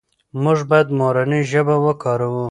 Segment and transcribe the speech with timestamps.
[0.43, 2.39] موږ باید مورنۍ ژبه وکاروو.